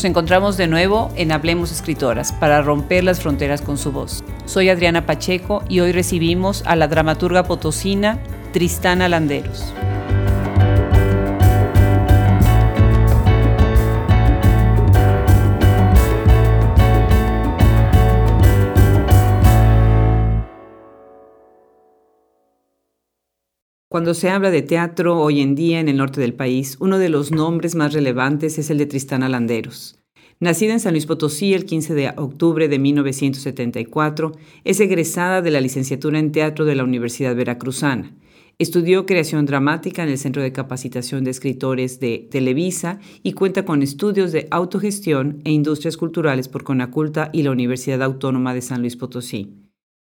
[0.00, 4.24] Nos encontramos de nuevo en Hablemos Escritoras para romper las fronteras con su voz.
[4.46, 8.18] Soy Adriana Pacheco y hoy recibimos a la dramaturga potosina
[8.54, 9.74] Tristana Landeros.
[23.92, 27.08] Cuando se habla de teatro hoy en día en el norte del país, uno de
[27.08, 29.98] los nombres más relevantes es el de Tristana Landeros.
[30.38, 34.30] Nacida en San Luis Potosí el 15 de octubre de 1974,
[34.62, 38.14] es egresada de la licenciatura en teatro de la Universidad Veracruzana.
[38.60, 43.82] Estudió creación dramática en el Centro de Capacitación de Escritores de Televisa y cuenta con
[43.82, 48.94] estudios de autogestión e industrias culturales por Conaculta y la Universidad Autónoma de San Luis
[48.94, 49.56] Potosí.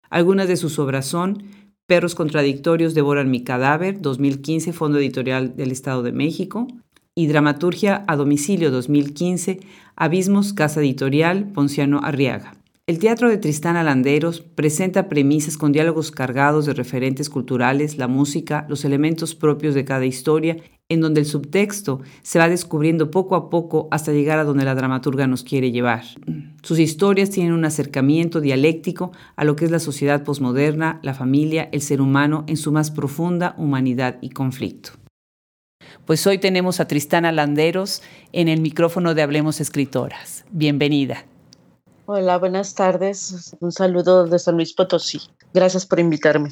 [0.08, 1.42] Algunas de sus obras son
[1.86, 6.66] Perros contradictorios devoran mi cadáver, 2015, Fondo Editorial del Estado de México.
[7.14, 9.60] Y Dramaturgia a domicilio, 2015,
[9.94, 12.54] Abismos, Casa Editorial, Ponciano Arriaga.
[12.86, 18.66] El teatro de Tristán Alanderos presenta premisas con diálogos cargados de referentes culturales, la música,
[18.68, 20.58] los elementos propios de cada historia,
[20.90, 24.74] en donde el subtexto se va descubriendo poco a poco hasta llegar a donde la
[24.74, 26.04] dramaturga nos quiere llevar.
[26.62, 31.70] Sus historias tienen un acercamiento dialéctico a lo que es la sociedad posmoderna, la familia,
[31.72, 34.90] el ser humano en su más profunda humanidad y conflicto.
[36.04, 40.44] Pues hoy tenemos a Tristana Landeros en el micrófono de Hablemos Escritoras.
[40.50, 41.24] Bienvenida.
[42.06, 43.56] Hola, buenas tardes.
[43.60, 45.20] Un saludo de San Luis Potosí.
[45.54, 46.50] Gracias por invitarme.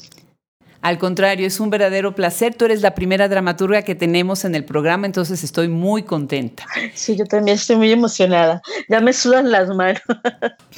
[0.83, 2.56] Al contrario, es un verdadero placer.
[2.56, 6.64] Tú eres la primera dramaturga que tenemos en el programa, entonces estoy muy contenta.
[6.94, 8.61] Sí, yo también estoy muy emocionada.
[8.89, 10.02] Ya me sudan las manos.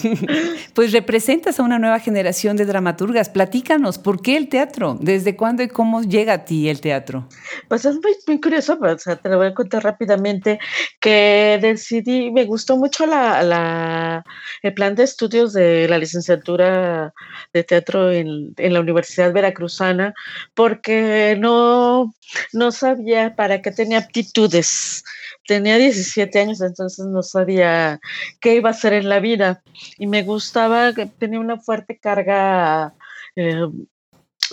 [0.74, 3.30] pues representas a una nueva generación de dramaturgas.
[3.30, 4.98] Platícanos, ¿por qué el teatro?
[5.00, 7.26] ¿Desde cuándo y cómo llega a ti el teatro?
[7.68, 7.96] Pues es
[8.26, 10.58] muy, curioso, o sea, te lo voy a contar rápidamente,
[11.00, 14.22] que decidí, me gustó mucho la,
[14.62, 17.14] el plan de estudios de la licenciatura
[17.54, 19.93] de teatro en, en la Universidad Veracruzana
[20.54, 22.14] porque no,
[22.52, 25.04] no sabía para qué tenía aptitudes.
[25.46, 28.00] Tenía 17 años, entonces no sabía
[28.40, 29.62] qué iba a hacer en la vida.
[29.98, 32.94] Y me gustaba, tenía una fuerte carga
[33.36, 33.66] eh,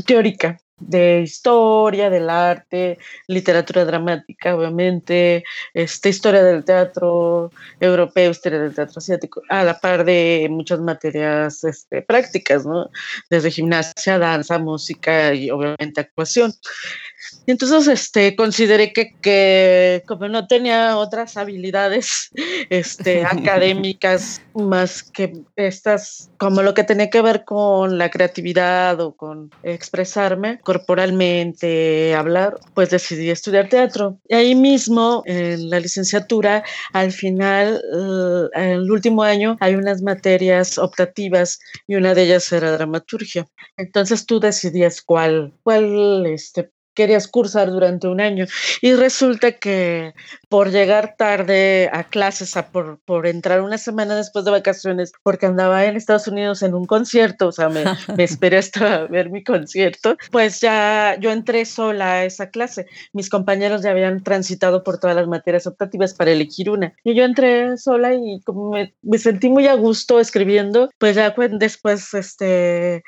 [0.05, 2.97] teórica de historia, del arte,
[3.27, 5.43] literatura dramática, obviamente,
[5.73, 11.63] este, historia del teatro europeo, historia del teatro asiático, a la par de muchas materias
[11.63, 12.89] este, prácticas, ¿no?
[13.29, 16.53] Desde gimnasia, danza, música y obviamente actuación.
[17.45, 22.29] Y entonces este, consideré que, que, como no tenía otras habilidades
[22.69, 29.15] este, académicas más que estas, como lo que tenía que ver con la creatividad o
[29.15, 34.17] con expresarme corporalmente, hablar, pues decidí estudiar teatro.
[34.27, 37.81] Y ahí mismo, en la licenciatura, al final,
[38.55, 43.47] eh, el último año, hay unas materias optativas y una de ellas era dramaturgia.
[43.77, 48.45] Entonces tú decidías cuál, cuál este, querías cursar durante un año.
[48.81, 50.13] Y resulta que
[50.49, 55.45] por llegar tarde a clases, a por, por entrar una semana después de vacaciones, porque
[55.45, 57.83] andaba en Estados Unidos en un concierto, o sea, me,
[58.17, 62.85] me esperé hasta ver mi concierto, pues ya yo entré sola a esa clase.
[63.13, 66.93] Mis compañeros ya habían transitado por todas las materias optativas para elegir una.
[67.03, 71.33] Y yo entré sola y como me, me sentí muy a gusto escribiendo, pues ya
[71.51, 73.03] después este,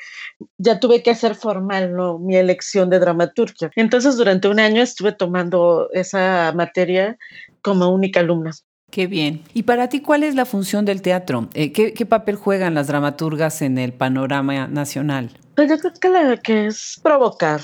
[0.58, 2.20] ya tuve que hacer formal ¿no?
[2.20, 3.72] mi elección de dramaturgia.
[3.84, 7.18] Entonces, durante un año estuve tomando esa materia
[7.62, 8.52] como única alumna.
[8.90, 9.42] Qué bien.
[9.54, 11.50] ¿Y para ti cuál es la función del teatro?
[11.54, 15.32] Eh, ¿qué, papel juegan las dramaturgas en el panorama nacional?
[15.56, 17.62] Pues yo creo que la que es provocar,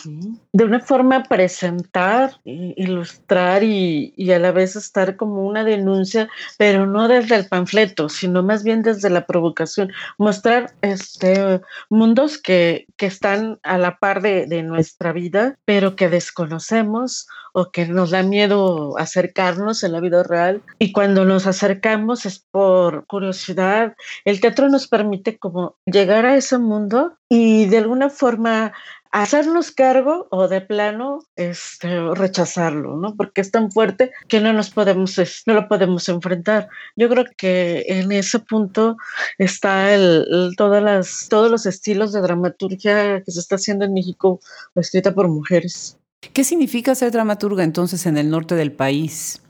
[0.54, 6.30] de una forma presentar, ilustrar y, y, a la vez estar como una denuncia,
[6.60, 12.86] pero no desde el panfleto, sino más bien desde la provocación, mostrar este mundos que,
[12.96, 18.12] que están a la par de, de nuestra vida, pero que desconocemos o que nos
[18.12, 20.62] da miedo acercarnos en la vida real.
[20.78, 23.96] Y cuando nos acercamos es por curiosidad.
[24.25, 28.74] El teatro nos permite como llegar a ese mundo y de alguna forma
[29.12, 33.16] hacernos cargo o de plano este, rechazarlo, ¿no?
[33.16, 36.70] Porque es tan fuerte que no nos podemos, no lo podemos enfrentar.
[36.96, 38.98] Yo creo que en ese punto
[39.38, 44.40] está el, todas las, todos los estilos de dramaturgia que se está haciendo en México
[44.75, 45.98] escrita por mujeres.
[46.34, 49.42] ¿Qué significa ser dramaturga entonces en el norte del país?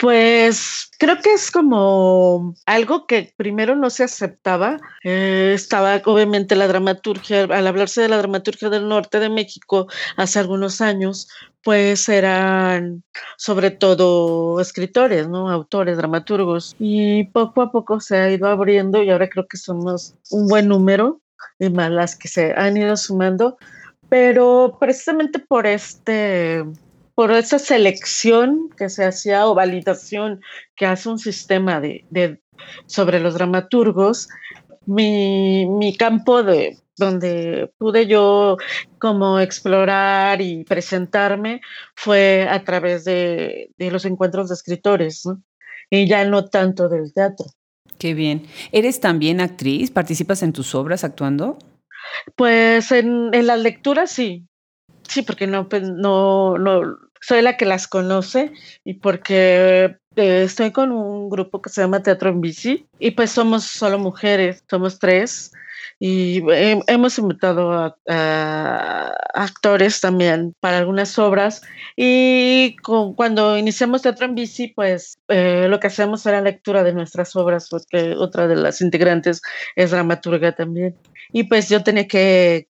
[0.00, 4.78] Pues creo que es como algo que primero no se aceptaba.
[5.02, 10.38] Eh, estaba obviamente la dramaturgia, al hablarse de la dramaturgia del norte de México hace
[10.38, 11.28] algunos años,
[11.64, 13.02] pues eran
[13.36, 15.50] sobre todo escritores, ¿no?
[15.50, 16.76] Autores, dramaturgos.
[16.78, 20.68] Y poco a poco se ha ido abriendo y ahora creo que somos un buen
[20.68, 21.20] número
[21.58, 23.58] y más las que se han ido sumando.
[24.08, 26.64] Pero precisamente por este
[27.18, 30.40] por esa selección que se hacía o validación
[30.76, 32.38] que hace un sistema de,
[32.86, 34.28] sobre los dramaturgos,
[34.86, 38.56] mi, campo de donde pude yo
[39.00, 41.60] como explorar y presentarme
[41.96, 45.24] fue a través de, los encuentros de escritores,
[45.90, 47.46] y ya no tanto del teatro.
[47.98, 48.46] Qué bien.
[48.70, 49.90] ¿Eres también actriz?
[49.90, 51.58] ¿Participas en tus obras actuando?
[52.36, 54.48] Pues en, en las lecturas sí.
[55.08, 56.82] Sí, porque no, pues, no, no,
[57.20, 58.52] soy la que las conoce
[58.84, 63.30] y porque eh, estoy con un grupo que se llama Teatro en Bici y pues
[63.30, 65.52] somos solo mujeres, somos tres
[66.00, 66.42] y
[66.86, 71.62] hemos invitado a, actores también para algunas obras
[71.96, 77.36] y cuando iniciamos Teatro en Bici pues eh, lo que hacemos era lectura de nuestras
[77.36, 79.42] obras porque otra de las integrantes
[79.76, 80.96] es dramaturga también
[81.32, 82.68] y pues yo tenía que,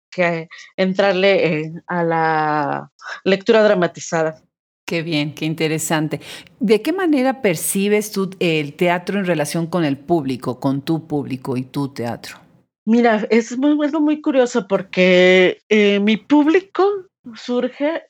[0.76, 2.90] entrarle eh, a la
[3.22, 4.42] lectura dramatizada.
[4.84, 6.20] Qué bien, qué interesante.
[6.58, 11.56] ¿De qué manera percibes tú el teatro en relación con el público, con tu público
[11.56, 12.47] y tu teatro?
[12.88, 16.88] Mira, es muy, muy curioso porque eh, mi público
[17.34, 18.04] surge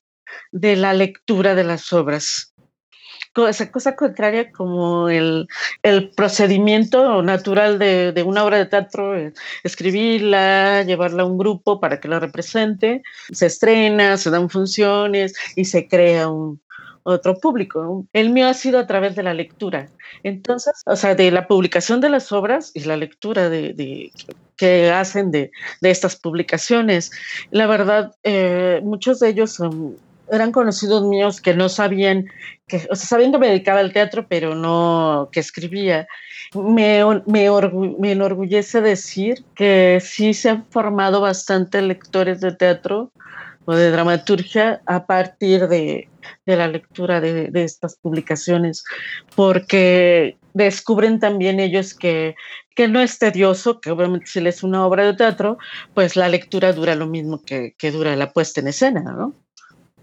[0.53, 2.55] de la lectura de las obras.
[3.35, 5.49] Esa cosa contraria como el,
[6.17, 9.33] procedimiento natural de, una obra de teatro, eh,
[9.65, 13.03] escribirla, llevarla a un grupo para que la represente,
[13.33, 16.61] se estrena, se dan funciones y se crea un,
[17.09, 18.07] otro público.
[18.13, 19.89] El mío ha sido a través de la lectura.
[20.23, 24.13] Entonces, o sea, de la publicación de las obras y la lectura de,
[24.57, 25.51] que hacen de,
[25.81, 27.11] estas publicaciones.
[27.51, 29.59] La verdad, eh, muchos de ellos
[30.31, 32.27] eran conocidos míos que no sabían,
[32.67, 36.07] que, o sea, sabían que me dedicaba al teatro, pero no que escribía.
[36.55, 37.49] Me, me,
[37.99, 43.13] me enorgullece decir que sí se han formado bastante lectores de teatro
[43.77, 46.09] de dramaturgia a partir de,
[46.47, 48.85] de la lectura de, de, estas publicaciones,
[49.35, 52.35] porque descubren también ellos que,
[52.75, 55.59] que, no es tedioso, que obviamente si lees una obra de teatro,
[55.95, 59.35] pues la lectura dura lo mismo que, que dura la puesta en escena, ¿no?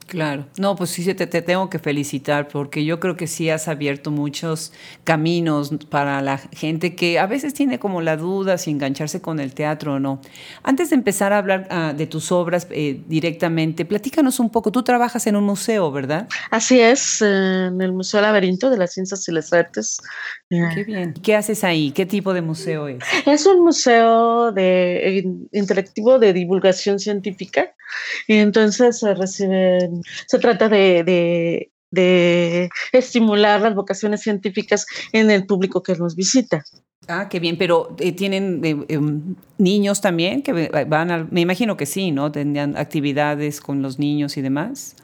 [0.07, 3.67] Claro, no, pues sí, te, te, tengo que felicitar porque yo creo que sí has
[3.67, 4.71] abierto muchos
[5.03, 9.55] caminos para la gente que a veces tiene como la duda si engancharse con el
[9.55, 10.21] teatro o no.
[10.61, 14.71] Antes de empezar a hablar ah, de tus obras eh, directamente, platícanos un poco.
[14.71, 16.27] Tú trabajas en un museo, ¿verdad?
[16.51, 19.97] Así es, en el Museo Laberinto de las Ciencias y las Artes.
[20.49, 21.13] Qué bien.
[21.13, 21.91] ¿Qué haces ahí?
[21.91, 22.99] ¿Qué tipo de museo es?
[23.25, 27.73] Es un museo de, interactivo de divulgación científica
[28.27, 29.94] y entonces se reciben
[30.27, 31.69] se trata de,
[32.91, 36.63] estimular las vocaciones científicas en el público que nos visita.
[37.07, 41.77] Ah, qué bien, pero eh, tienen eh, em, niños también que van al, me imagino
[41.77, 42.31] que sí, ¿no?
[42.31, 44.95] Tendrían actividades con los niños y demás.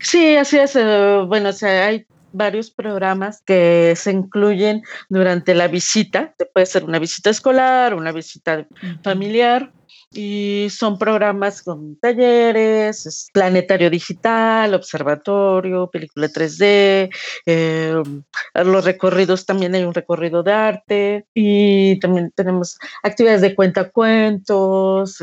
[0.00, 0.76] Sí, así es.
[0.76, 6.34] Eh, bueno, o sea, hay varios programas que se incluyen durante la visita.
[6.52, 8.66] Puede ser una visita escolar, una visita
[9.02, 9.72] familiar
[10.10, 17.10] y son programas con talleres, planetario digital, observatorio, película 3D,
[17.44, 18.22] em,
[18.54, 25.18] los recorridos, también hay un recorrido de arte y también tenemos actividades de cuentacuentos.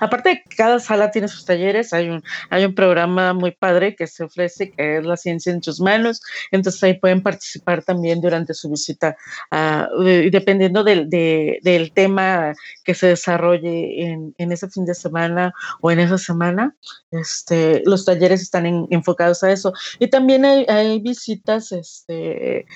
[0.00, 3.96] aparte de que cada sala tiene sus talleres, hay un, hay un programa muy padre
[3.96, 6.20] que se ofrece que es la ciencia en tus manos,
[6.50, 9.16] entonces ahí pueden participar también durante su visita,
[9.52, 12.52] uh, dependiendo del, del tema
[12.84, 16.76] que se desarrolle en en, ese fin de semana o en esa semana.
[17.10, 19.72] Este, los talleres están enfocados a eso.
[19.98, 22.66] Y también hay, hay visitas este,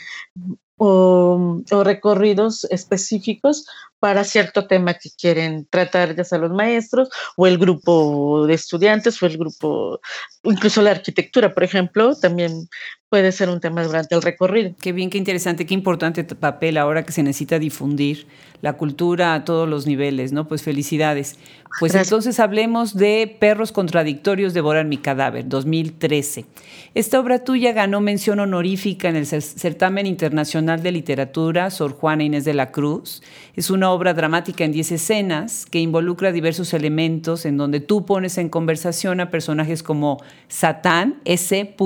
[0.84, 3.66] o, recorridos específicos
[4.02, 9.22] para cierto tema que quieren tratar, ya sea los maestros o el grupo de estudiantes
[9.22, 10.00] o el grupo,
[10.42, 12.68] incluso la arquitectura, por ejemplo, también
[13.08, 14.74] puede ser un tema durante el recorrido.
[14.80, 18.26] Qué bien, qué interesante, qué importante papel ahora que se necesita difundir
[18.62, 20.48] la cultura a todos los niveles, ¿no?
[20.48, 21.36] Pues felicidades.
[21.78, 26.46] Pues entonces hablemos de Perros Contradictorios Devoran mi cadáver, 2013.
[26.94, 32.24] Esta obra tuya ganó mención honorífica en el certamen internacional Nacional de Literatura, Sor Juana
[32.24, 33.22] Inés de la Cruz.
[33.54, 38.38] Es una obra dramática en 10 escenas que involucra diversos elementos en donde tú pones
[38.38, 40.18] en conversación a personajes como
[40.48, 41.78] Satán, S.A.T.A.N.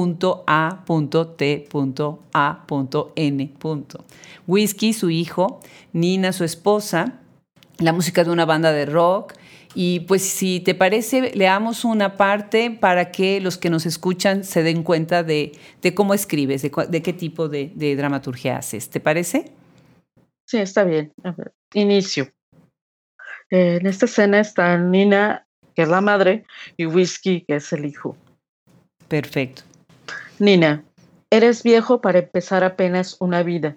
[4.46, 5.60] Whisky, su hijo,
[5.92, 7.20] Nina, su esposa,
[7.78, 9.34] la música de una banda de rock,
[9.78, 14.62] y pues si te parece, leamos una parte para que los que nos escuchan se
[14.62, 15.52] den cuenta de,
[15.94, 18.88] cómo escribes, de, qué tipo de, dramaturgia haces.
[18.88, 19.52] ¿Te parece?
[20.46, 21.12] Sí, está bien.
[21.74, 22.32] inicio.
[23.50, 28.16] en esta escena están Nina, que es la madre, y Whisky, que es el hijo.
[29.08, 29.62] Perfecto.
[30.38, 30.84] Nina,
[31.30, 33.76] eres viejo para empezar apenas una vida.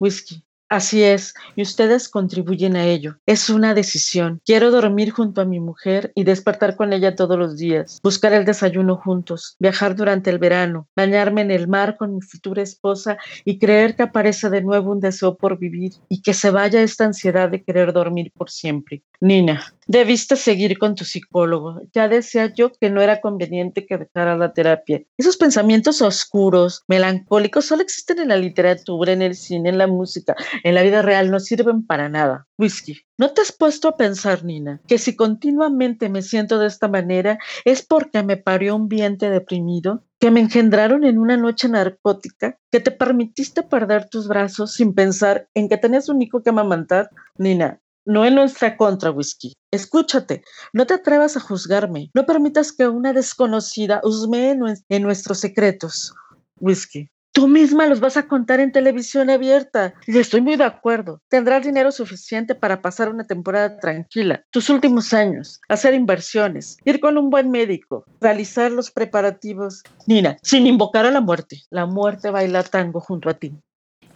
[0.00, 3.16] Whisky, Así es, y ustedes contribuyen a ello.
[3.24, 4.42] Es una decisión.
[4.44, 8.44] Quiero dormir junto a mi mujer y despertar con ella todos los días, buscar el
[8.44, 13.58] desayuno juntos, viajar durante el verano, bañarme en el mar con mi futura esposa y
[13.58, 17.48] creer que aparece de nuevo un deseo por vivir y que se vaya esta ansiedad
[17.48, 19.02] de querer dormir por siempre.
[19.20, 21.80] Nina, debiste seguir con tu psicólogo.
[21.92, 25.02] Ya decía yo que no era conveniente que dejara la terapia.
[25.16, 30.36] Esos pensamientos oscuros, melancólicos, solo existen en la literatura, en el cine, en la música.
[30.62, 32.46] En la vida real no sirven para nada.
[32.58, 33.00] Whisky.
[33.16, 37.38] ¿No te has puesto a pensar, Nina, que si continuamente me siento de esta manera
[37.64, 40.04] es porque me parió un vientre deprimido?
[40.20, 45.48] que me engendraron en una noche narcótica, que te permitiste perder tus brazos sin pensar
[45.54, 49.52] en que tenías un hijo que amamantar, Nina, no en nuestra contra, Whisky.
[49.70, 54.56] Escúchate, no te atrevas a juzgarme, no permitas que una desconocida husmee
[54.88, 56.14] en nuestros secretos,
[56.58, 57.10] Whisky.
[57.32, 59.94] Tú misma los vas a contar en televisión abierta.
[60.06, 61.20] Y estoy muy de acuerdo.
[61.28, 67.18] Tendrás dinero suficiente para pasar una temporada tranquila, tus últimos años, hacer inversiones, ir con
[67.18, 69.82] un buen médico, realizar los preparativos.
[70.06, 71.62] Nina, sin invocar a la muerte.
[71.70, 73.54] La muerte baila tango junto a ti.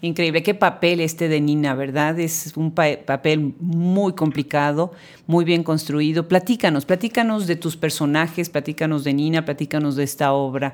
[0.04, 2.18] Increíble, qué papel este de Nina, ¿verdad?
[2.18, 4.90] Es un papel muy complicado,
[5.28, 6.26] muy bien construido.
[6.26, 10.72] Platícanos, platícanos de tus personajes, platícanos de Nina, platícanos de esta obra.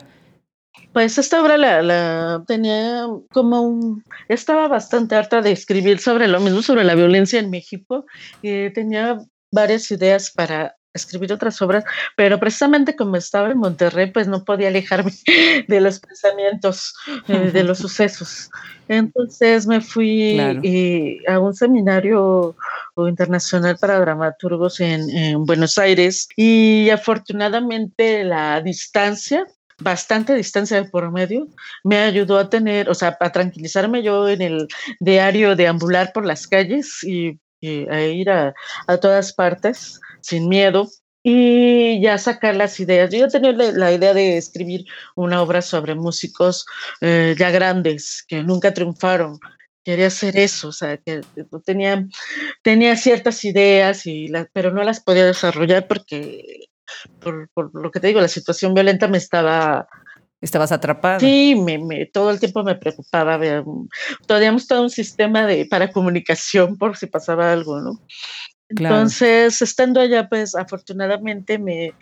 [0.95, 4.03] Pues esta obra la, tenía como un...
[4.31, 8.07] Estaba bastante harta de escribir sobre lo mismo, sobre la violencia en México.
[8.41, 9.19] y tenía
[9.53, 11.85] varias ideas para escribir otras obras,
[12.17, 15.13] pero precisamente como estaba en Monterrey, pues no podía alejarme
[15.69, 16.95] de los pensamientos,
[17.29, 18.51] eh, de los sucesos.
[18.89, 22.57] Entonces me fui eh, a un seminario
[22.97, 29.47] internacional para dramaturgos en, Buenos Aires y afortunadamente la distancia
[29.81, 31.47] bastante distancia de por medio,
[31.85, 34.67] me ayudó a tener, o sea, a tranquilizarme yo en el
[34.99, 37.39] diario de ambular por las calles y,
[37.89, 38.55] a ir a,
[38.89, 40.89] a, todas partes sin miedo
[41.23, 43.11] y ya sacar las ideas.
[43.11, 46.65] Yo tenía la, idea de escribir una obra sobre músicos
[47.01, 49.39] eh, ya grandes que nunca triunfaron.
[49.85, 51.23] Quería hacer eso, o sea, que
[51.65, 52.07] tenía,
[52.63, 56.69] tenía ciertas ideas, y pero no las podía desarrollar porque,
[57.21, 59.89] por, por, lo que te digo, la situación violenta me estaba
[60.41, 61.19] Estabas atrapada.
[61.19, 63.41] Sí, me, todo el tiempo me preocupaba.
[64.27, 68.01] Teníamos todo un sistema de, para comunicación por si pasaba algo, ¿no?
[68.69, 71.95] Entonces, estando allá, pues afortunadamente me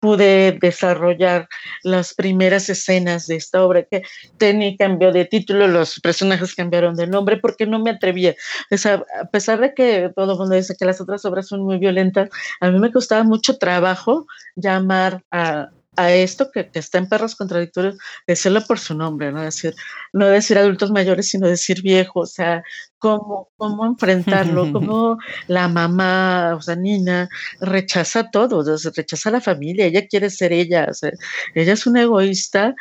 [0.00, 1.48] pude desarrollar
[1.82, 4.02] las primeras escenas de esta obra que
[4.38, 8.34] tenía cambio de título, los personajes cambiaron de nombre porque no me atrevía.
[8.70, 12.30] a pesar de que todo el mundo dice que las otras obras son muy violentas,
[12.60, 17.98] a mí me costaba mucho trabajo llamar a, a esto que, está en perros contradictorios,
[18.24, 19.74] decirlo por su nombre, no decir,
[20.12, 22.62] no decir adultos mayores, sino decir viejos, o sea,
[22.98, 27.28] cómo, cómo enfrentarlo, cómo la mamá, o sea, Nina,
[27.60, 28.64] rechaza todo,
[28.94, 31.12] rechaza a la familia, ella quiere ser ella, o sea,
[31.54, 32.74] ella es una egoísta,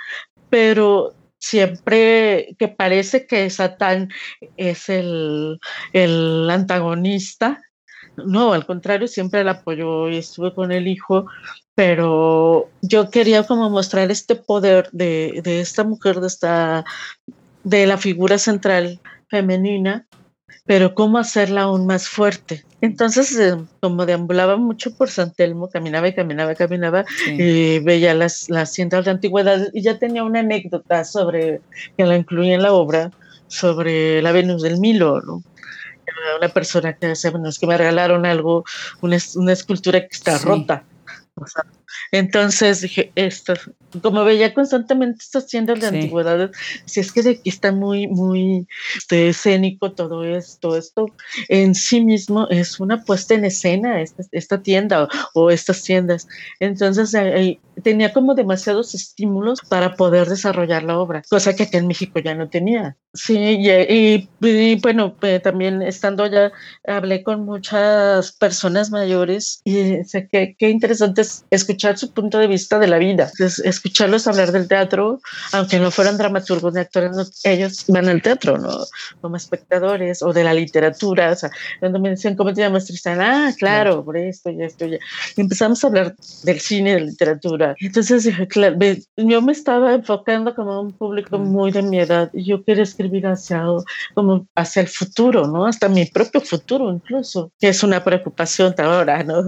[0.49, 4.09] pero siempre que parece que Satán
[4.57, 5.59] es el,
[5.93, 7.61] el antagonista,
[8.17, 11.27] no, al contrario, siempre la apoyó y estuve con el hijo,
[11.75, 16.83] pero yo quería como mostrar este poder de, de esta mujer, de esta,
[17.63, 20.07] de la figura central femenina,
[20.65, 22.65] pero cómo hacerla aún más fuerte.
[22.81, 28.13] Entonces, eh, como deambulaba mucho por San Telmo, caminaba y caminaba y caminaba, y veía
[28.13, 31.61] las, las tiendas de antigüedad y ya tenía una anécdota sobre,
[31.97, 33.11] que la incluía en la obra,
[33.47, 35.41] sobre la Venus del Milo, ¿no?
[36.37, 38.63] una persona que decía, bueno, es que me regalaron algo,
[39.01, 40.83] una, una escultura que está rota.
[42.11, 43.53] Entonces dije, esto,
[44.01, 46.51] como veía constantemente estas tiendas de antigüedades,
[46.85, 51.07] si es que de aquí está muy, muy este, escénico todo esto, esto
[51.49, 56.27] en sí mismo es una puesta en escena, esta, esta tienda o, estas tiendas.
[56.59, 57.15] Entonces
[57.83, 62.35] tenía como demasiados estímulos para poder desarrollar la obra, cosa que aquí en México ya
[62.35, 62.97] no tenía.
[63.13, 66.51] Sí, y, bueno, eh, también estando allá,
[66.85, 72.47] hablé con muchas personas mayores y sé que qué interesante es escuchar su punto de
[72.47, 75.21] vista de la vida, escucharlos hablar del teatro,
[75.53, 78.71] aunque no fueran dramaturgos ni actores, ellos van al teatro, ¿no?
[79.21, 83.21] Como espectadores o de la literatura, o sea, cuando me decían, ¿cómo te llamas, Tristan?
[83.21, 84.85] Ah, claro, por esto y esto.
[84.85, 84.99] Y
[85.37, 87.75] empezamos a hablar del cine, de literatura.
[87.79, 88.77] Entonces dije, claro,
[89.15, 93.27] yo me estaba enfocando como un público muy de mi edad y yo quería escribir
[93.27, 93.63] hacia,
[94.13, 95.65] como hacia el futuro, ¿no?
[95.65, 99.43] Hasta mi propio futuro incluso, que es una preocupación ahora, ¿no?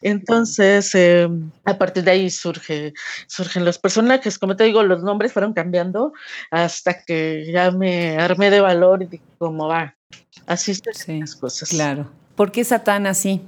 [0.00, 1.28] Entonces, eh,
[1.72, 2.92] a partir de ahí surge,
[3.26, 6.12] surgen los personajes, como te digo, los nombres fueron cambiando
[6.50, 9.96] hasta que ya me armé de valor y dije, ¿cómo va?
[10.46, 11.68] Así están las cosas.
[11.70, 12.10] Claro.
[12.36, 13.42] ¿Por qué Satán así?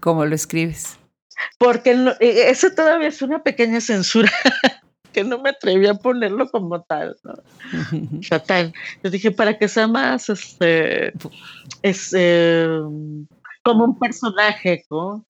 [0.00, 0.98] ¿Cómo lo escribes?
[1.58, 4.30] Porque e, eso todavía es una pequeña censura.
[5.12, 7.34] que no me atreví a ponerlo como tal, ¿no?
[8.22, 8.72] Satán.
[9.02, 11.12] Yo dije, para que sea más, este,
[11.82, 13.26] es, em,
[13.62, 15.24] como un personaje, ¿no?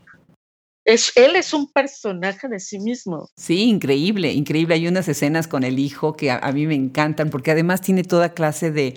[0.88, 3.28] Es, él es un personaje de sí mismo.
[3.36, 4.74] Sí, increíble, increíble.
[4.74, 8.32] Hay unas escenas con el hijo que a, mí me encantan porque además tiene toda
[8.32, 8.94] clase de,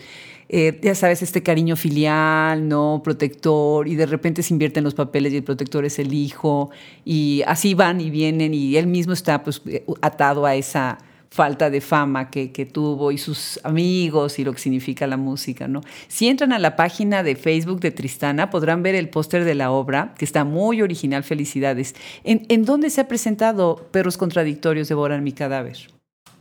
[0.48, 3.02] eh, ya sabes, este cariño filial, ¿no?
[3.04, 6.72] Protector, y de repente se invierten los papeles y el protector es el hijo,
[7.04, 9.62] y así van y vienen, y él mismo está pues
[10.02, 10.98] atado a esa
[11.32, 15.82] falta de fama que, tuvo y sus amigos y lo que significa la música, ¿no?
[16.10, 19.72] Si entran a la página de Facebook de Tristana, podrán ver el póster de la
[19.72, 21.96] obra, que está muy original, felicidades.
[22.26, 25.78] ¿En, en dónde se ha presentado Perros Contradictorios Devoran mi cadáver?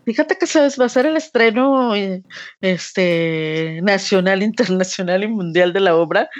[0.04, 1.92] Fíjate que sabes, va a ser el estreno
[2.60, 6.30] este, nacional, internacional y mundial de la obra,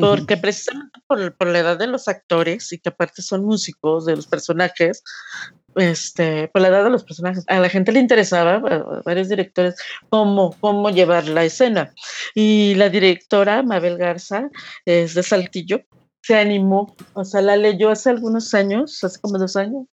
[0.00, 4.16] porque precisamente por, por, la edad de los actores y que aparte son músicos de
[4.16, 5.04] los personajes,
[5.76, 9.76] este, por la edad de los personajes, a la gente le interesaba, a varios directores,
[10.08, 11.92] cómo, cómo llevar la escena.
[12.34, 14.50] Y la directora, Mabel Garza,
[14.84, 15.82] es de Saltillo,
[16.22, 19.86] se animó, o sea, la leyó hace algunos años, hace como dos años,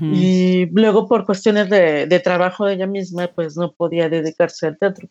[0.00, 4.78] y luego por cuestiones de, de, trabajo de ella misma, pues no podía dedicarse al
[4.78, 5.08] teatro.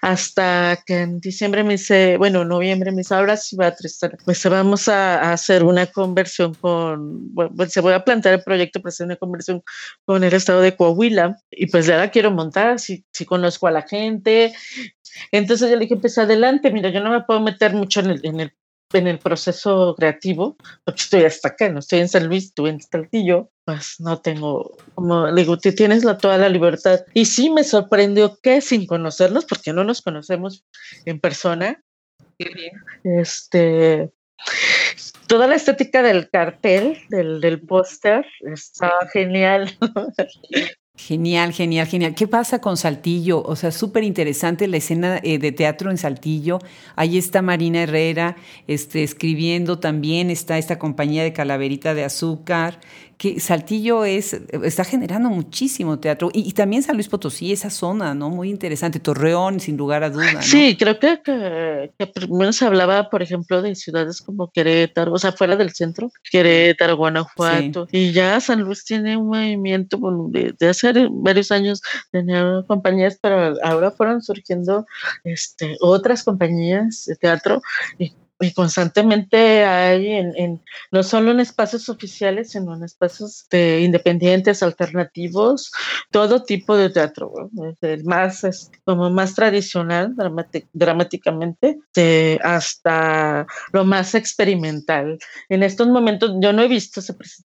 [0.00, 4.16] Hasta que en diciembre me dice, bueno, noviembre me dice, ahora sí va a Tristana,
[4.24, 8.80] pues vamos a, hacer una conversión con, bueno, pues se voy a plantear el proyecto
[8.80, 9.62] para hacer una conversión
[10.04, 13.72] con el estado de Coahuila, y pues ya la quiero montar, si, si conozco a
[13.72, 14.52] la gente,
[15.32, 18.20] entonces yo le dije, pues adelante, mira, yo no me puedo meter mucho en el,
[18.24, 18.52] en el
[18.98, 22.80] en el proceso creativo, porque estoy hasta acá, no estoy en San Luis, estoy en
[22.80, 27.00] Saltillo, pues no tengo, como digo, tienes la, toda la libertad.
[27.14, 30.64] Y sí me sorprendió que sin conocernos, porque no nos conocemos
[31.04, 31.82] en persona,
[33.04, 34.10] este,
[35.26, 39.78] toda la estética del cartel, del, del póster, estaba genial.
[40.94, 42.14] Genial, genial, genial.
[42.14, 43.42] ¿Qué pasa con Saltillo?
[43.42, 46.58] O sea, súper interesante la escena eh, de teatro en Saltillo.
[46.96, 52.78] Ahí está Marina Herrera este, escribiendo también, está esta compañía de Calaverita de Azúcar,
[53.22, 54.32] que Saltillo es,
[54.64, 56.28] está generando muchísimo teatro.
[56.32, 58.30] Y, también San Luis Potosí, esa zona, ¿no?
[58.30, 60.44] Muy interesante, Torreón, sin lugar a dudas.
[60.44, 65.30] Sí, creo que, que, primero se hablaba, por ejemplo, de ciudades como Querétaro, o sea,
[65.30, 70.92] fuera del centro, Querétaro, Guanajuato, y ya San Luis tiene un movimiento de, de hace
[71.08, 71.80] varios años,
[72.10, 74.84] tenía compañías, pero ahora fueron surgiendo
[75.22, 77.62] este, otras compañías de teatro.
[78.00, 84.62] Y y constantemente hay en, no solo en espacios oficiales, sino en espacios de independientes,
[84.62, 85.70] alternativos,
[86.10, 87.32] todo tipo de teatro,
[87.80, 88.42] el más
[88.84, 90.14] como más tradicional
[90.72, 91.78] dramáticamente
[92.42, 95.18] hasta lo más experimental.
[95.48, 97.00] En estos momentos yo no he visto,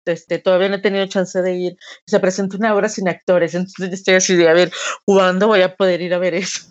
[0.05, 1.77] este, todavía no he tenido chance de ir,
[2.07, 4.71] se presenta una obra sin actores, entonces estoy así de a ver,
[5.05, 6.63] ¿cuándo voy a poder ir a ver eso?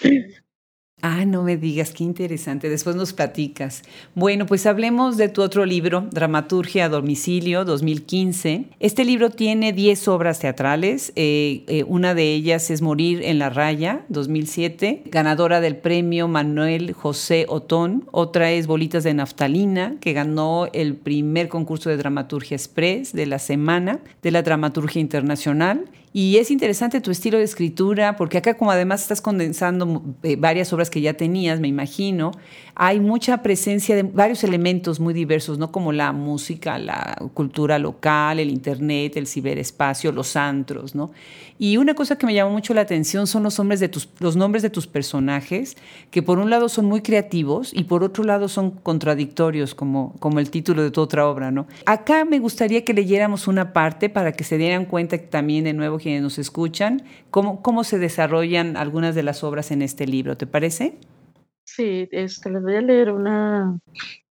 [1.02, 2.68] Ah, no me digas, qué interesante.
[2.68, 3.82] Después nos platicas.
[4.14, 8.66] Bueno, pues hablemos de tu otro libro, Dramaturgia a Domicilio, 2015.
[8.80, 11.12] Este libro tiene 10 obras teatrales.
[11.16, 16.92] Eh, eh, una de ellas es Morir en la Raya, 2007, ganadora del premio Manuel
[16.92, 18.04] José Otón.
[18.10, 23.38] Otra es Bolitas de Naftalina, que ganó el primer concurso de dramaturgia express de la
[23.38, 25.86] semana de la dramaturgia internacional.
[26.12, 30.72] Y es interesante tu estilo de escritura, porque acá como además estás condensando eh, varias
[30.72, 32.32] obras que ya tenías, me imagino,
[32.74, 35.70] hay mucha presencia de varios elementos muy diversos, ¿no?
[35.70, 41.12] Como la música, la cultura local, el internet, el ciberespacio, los antros, ¿no?
[41.58, 44.34] Y una cosa que me llamó mucho la atención son los, nombres de tus, los
[44.34, 45.76] nombres de tus personajes,
[46.10, 50.40] que por un lado son muy creativos y por otro lado son contradictorios, como, como
[50.40, 51.68] el título de tu otra obra, ¿no?
[51.86, 55.99] Acá me gustaría que leyéramos una parte para que se dieran cuenta también de nuevo
[56.00, 60.46] quienes nos escuchan, cómo, cómo se desarrollan algunas de las obras en este libro, ¿te
[60.46, 60.98] parece?
[61.76, 63.78] Sí, este, les voy a leer una,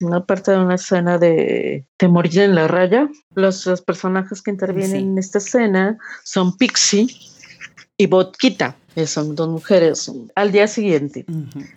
[0.01, 3.09] una parte de una escena de, de Morir en la raya.
[3.35, 7.07] Los, personajes que intervienen en esta escena son Pixie
[7.97, 10.11] y Botquita, que son dos mujeres.
[10.35, 11.27] Al día siguiente,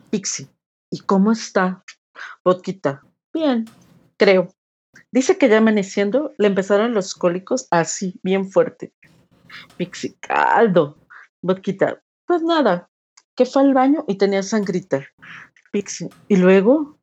[0.10, 0.48] Pixie,
[0.90, 1.84] ¿y cómo está
[2.44, 3.04] Botquita?
[3.32, 3.70] Bien,
[4.18, 4.52] creo.
[5.12, 8.94] Dice que ya amaneciendo le empezaron los cólicos así, bien fuerte.
[9.78, 10.98] Pixie, caldo.
[11.42, 12.90] Botquita, pues nada,
[13.36, 15.06] que fue al baño y tenía sangrita.
[15.72, 17.00] Pixie, y luego,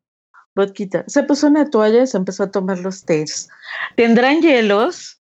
[0.55, 3.49] Botquita, se puso una toalla y se empezó a tomar los tés.
[3.97, 5.21] ¿Tendrán hielos?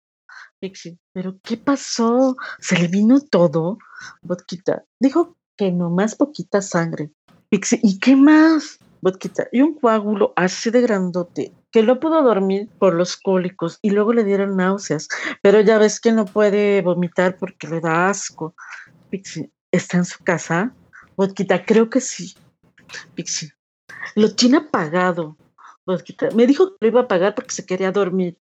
[0.61, 2.37] Pixie, ¿pero qué pasó?
[2.61, 3.79] ¿Se le vino todo?
[4.23, 7.11] Botquita, dijo que nomás poquita sangre.
[7.49, 8.79] Pixie, ¿y qué más?
[9.01, 13.91] Botquita, y un coágulo así de grandote que no pudo dormir por los cólicos y
[13.91, 15.09] luego le dieron náuseas,
[15.41, 18.55] pero ya ves que no puede vomitar porque le da asco.
[19.11, 20.75] Pixie, ¿está en su casa?
[21.17, 22.35] Botquita, creo que sí.
[23.15, 23.53] Pixie,
[24.15, 25.37] lo tiene apagado.
[25.87, 28.39] Botquita, me dijo que lo iba a apagar porque se quería dormir.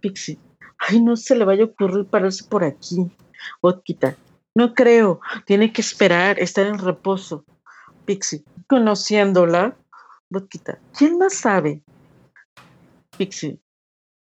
[0.00, 0.38] Pixie,
[0.78, 3.10] ay, no se le vaya a ocurrir pararse por aquí.
[3.62, 4.14] Botquita,
[4.54, 7.46] no creo, tiene que esperar, estar en reposo.
[8.04, 9.74] Pixie, conociéndola.
[10.28, 11.82] Botquita, ¿quién más sabe?
[13.16, 13.58] Pixie,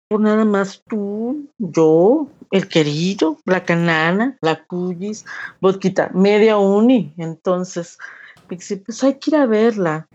[0.08, 5.26] por nada más tú, yo, el querido, la canana, la cuyis,
[5.60, 7.13] Botquita, media uni.
[7.17, 7.98] Entonces,
[8.48, 10.08] Pixie, pues hay que ir a verla.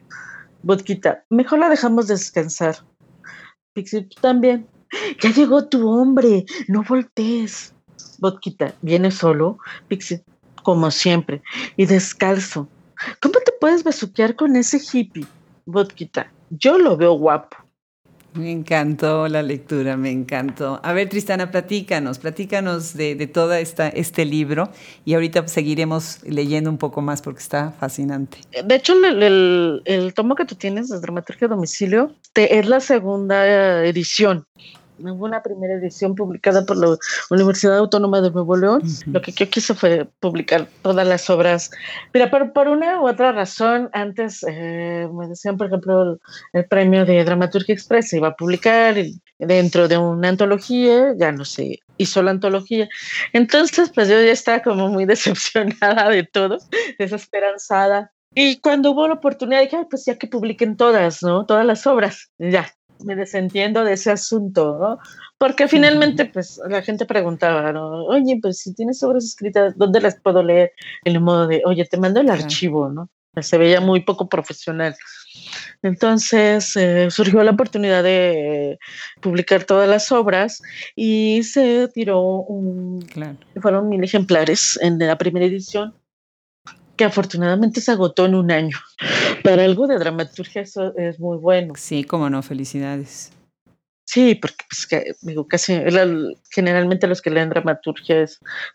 [0.62, 2.76] Botquita, mejor la dejamos descansar.
[3.72, 4.68] Pixie, tú también.
[5.20, 7.74] Ya llegó tu hombre, no voltees.
[8.18, 9.58] Botquita, ¿viene solo?
[9.88, 10.22] Pixie,
[10.62, 11.42] como siempre,
[11.76, 12.68] y descalzo.
[13.20, 15.26] ¿Cómo te puedes besuquear con ese hippie?
[15.66, 17.67] Botquita, yo lo veo guapo.
[18.38, 20.80] Me encantó la lectura, me encantó.
[20.84, 24.70] A ver, Tristana, platícanos, platícanos de, de todo este libro
[25.04, 28.38] y ahorita seguiremos leyendo un poco más porque está fascinante.
[28.64, 32.78] De hecho, el, el, tomo que tú tienes de Dramaturgia a Domicilio te, es la
[32.78, 34.46] segunda edición
[34.98, 36.96] hubo una primera edición publicada por la
[37.30, 38.82] Universidad Autónoma de Nuevo León.
[39.06, 41.70] Lo que yo quise fue publicar todas las obras.
[42.12, 46.18] Mira, por, por una u otra razón, antes eh, me decían, por ejemplo,
[46.52, 48.96] el, premio de Dramaturgia Express se iba a publicar
[49.38, 52.88] dentro de una antología, ya no se hizo la antología.
[53.32, 56.58] Entonces, pues yo ya estaba como muy decepcionada de todo,
[56.98, 58.12] desesperanzada.
[58.34, 61.46] Y cuando hubo la oportunidad, dije, pues ya que publiquen todas, ¿no?
[61.46, 62.68] Todas las obras, ya,
[63.04, 64.98] me desentiendo de ese asunto, ¿no?
[65.38, 68.04] Porque finalmente, pues, la gente preguntaba, ¿no?
[68.06, 70.72] Oye, pues, si tienes obras escritas, ¿dónde las puedo leer?
[71.04, 73.08] En el modo de, oye, te mando el archivo, ¿no?
[73.40, 74.96] Se veía muy poco profesional.
[75.82, 78.78] Entonces eh, surgió la oportunidad de
[79.20, 80.60] publicar todas las obras
[80.96, 83.36] y se tiró un, claro.
[83.60, 85.94] fueron mil ejemplares en la primera edición
[86.98, 88.76] que afortunadamente se agotó en un año.
[89.42, 91.72] Para algo de dramaturgia eso es muy bueno.
[91.76, 93.32] Sí, como no, felicidades.
[94.10, 95.74] Sí, porque pues, digo, casi
[96.50, 98.24] generalmente los que leen dramaturgia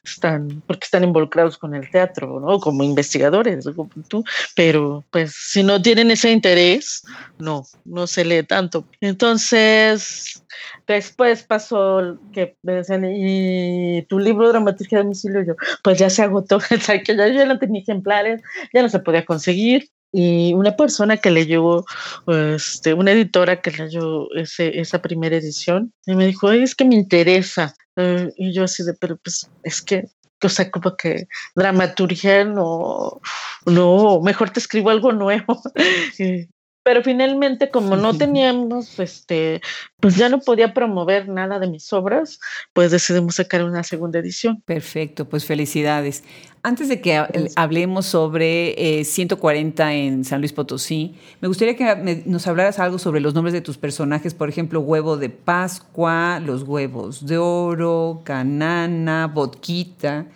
[0.03, 2.59] están, porque están involucrados con el teatro, ¿no?
[2.59, 4.23] Como investigadores, como tú,
[4.55, 7.01] pero pues si no tienen ese interés,
[7.39, 8.87] no, no se lee tanto.
[9.01, 10.43] Entonces,
[10.85, 15.41] después pasó que me decían, ¿y tu libro dramaturgia de domicilio?
[15.41, 16.59] Yo, pues ya se agotó,
[17.05, 21.31] que ya yo no tenía ejemplares, ya no se podía conseguir, y una persona que
[21.31, 21.83] leyó,
[22.27, 26.95] este, una editora que leyó ese, esa primera edición, y me dijo, es que me
[26.95, 27.75] interesa.
[27.95, 30.05] Eh, y yo así de, pero pues es que,
[30.43, 33.19] o sea, como que dramaturgia no,
[33.65, 35.59] no, mejor te escribo algo nuevo.
[36.83, 39.61] Pero finalmente, como no teníamos, este,
[40.01, 42.39] pues ya no podía promover nada de mis obras,
[42.73, 44.61] pues decidimos sacar una segunda edición.
[44.65, 46.23] Perfecto, pues felicidades.
[46.61, 47.21] Antes de que
[47.55, 53.19] hablemos sobre 140 eh, en San Luis Potosí, me gustaría que nos hablaras algo sobre
[53.19, 59.27] los nombres de tus personajes, por ejemplo, huevo de Pascua, los huevos de oro, canana,
[59.27, 60.27] botquita.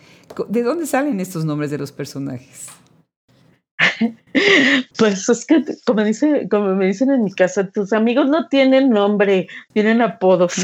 [0.48, 2.77] ¿De dónde salen estos nombres de los personajes?
[4.98, 8.90] Pues es que, como, dice, como me dicen en mi casa, tus amigos no tienen
[8.90, 10.54] nombre, tienen apodos.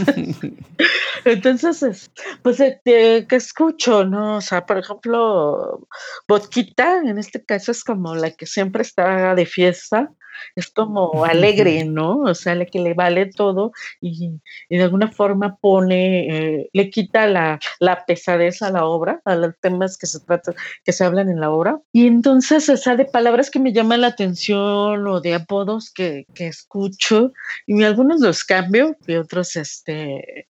[1.25, 2.11] Entonces,
[2.43, 4.05] pues, eh, ¿qué escucho?
[4.05, 4.37] ¿No?
[4.37, 5.87] O sea, por ejemplo,
[6.29, 10.11] Botquita, en este caso, es como la que siempre está de fiesta
[10.57, 12.21] es como alegre, ¿no?
[12.21, 14.31] O sea, la que le vale todo y,
[14.69, 19.55] de alguna forma pone, eh, le quita la, la, pesadez a la obra, a los
[19.61, 21.81] temas que se tratan, que se hablan en la obra.
[21.93, 26.27] Y entonces, o sea, de palabras que me llaman la atención o de apodos que,
[26.35, 27.33] que escucho,
[27.67, 30.49] y algunos los cambio y otros, este,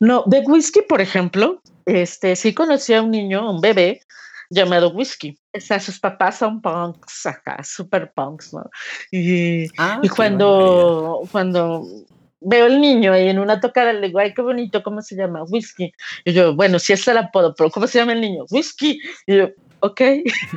[0.00, 4.00] no, de whisky, por ejemplo, este, sí conocí a un niño, un bebé,
[4.54, 5.38] llamado Whisky.
[5.52, 8.64] O sea, sus papás son punks acá, super punks, ¿no?
[9.10, 11.86] Y, ah, y cuando, cuando
[12.40, 15.42] veo al niño ahí en una tocada, le digo, ay, qué bonito, ¿cómo se llama?
[15.44, 15.92] Whisky.
[16.24, 18.44] Y yo, bueno, sí es el apodo, pero ¿cómo se llama el niño?
[18.50, 19.00] Whisky.
[19.26, 19.48] Y yo,
[19.80, 20.00] ok.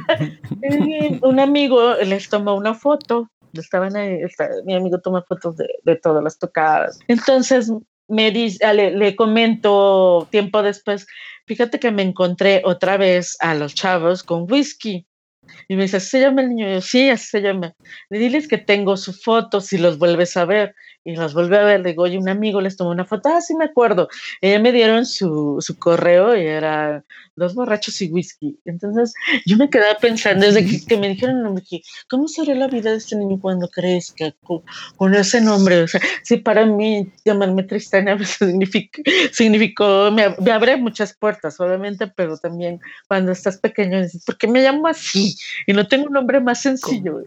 [1.21, 4.19] un amigo les tomó una foto, estaban ahí,
[4.65, 6.99] mi amigo toma fotos de, de todas las tocadas.
[7.07, 7.71] Entonces
[8.07, 11.07] me dice, ah, le, le comento tiempo después,
[11.45, 15.05] fíjate que me encontré otra vez a los chavos con whisky.
[15.67, 16.69] Y me dice, ¿se llama el niño?
[16.69, 17.73] yo, sí, así se llama.
[18.09, 20.75] Le diles que tengo su foto si los vuelves a ver
[21.07, 23.39] y las volví a ver, le digo, oye, un amigo les tomó una foto, ah,
[23.39, 24.09] sí me acuerdo.
[24.41, 27.01] Ella me dieron su, su correo y era
[27.37, 28.59] dos borrachos y whisky.
[28.65, 29.13] Entonces
[29.45, 31.63] yo me quedaba pensando desde que, me dijeron nombre,
[32.09, 34.63] ¿cómo será la vida de este niño cuando crezca con,
[34.97, 35.83] con ese nombre?
[35.83, 42.07] O sea, si para mí llamarme Tristana significa, significó, me, me, abre muchas puertas, obviamente,
[42.07, 45.36] pero también cuando estás pequeño dices, ¿por qué me llamo así?
[45.65, 47.23] Y no tengo un nombre más sencillo.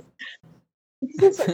[1.00, 1.46] Entonces,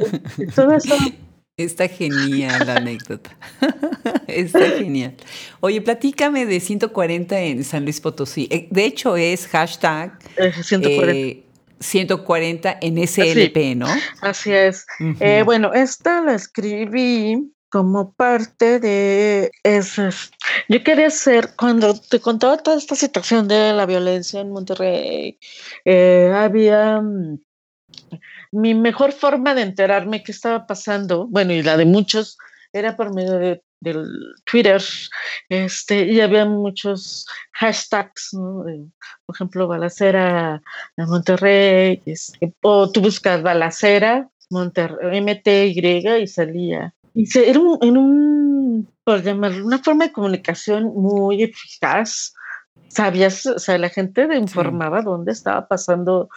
[0.55, 0.95] todo eso
[1.57, 3.31] Está genial la anécdota.
[4.27, 5.15] Está genial.
[5.61, 8.47] Oye, platícame de 140 en San Luis Potosí.
[8.51, 10.19] Eh, de hecho, es hashtag
[10.63, 11.47] 140.
[11.81, 13.87] 140 eh, en SLP, ¿no?
[14.21, 14.87] Así es.
[15.21, 20.09] Eh, bueno, esta la escribí como parte de eso.
[20.67, 25.39] Yo quería hacer, cuando te contaba toda esta situación de la violencia en Monterrey,
[25.85, 27.39] había mm,
[28.53, 32.39] mi mejor forma de enterarme qué estaba pasando, bueno, y la de muchos,
[32.73, 34.07] era por medio de, del
[34.51, 34.83] Twitter,
[35.51, 40.63] este, y había muchos hashtags, por ejemplo, balacera
[40.97, 46.96] en Monterrey, este, o tú buscas balacera, Monterrey, MTY, y salía.
[47.17, 52.35] Y se, era un, por llamarlo, una forma de comunicación muy eficaz,
[52.89, 56.29] sabías, o sea, la gente te informaba dónde estaba pasando,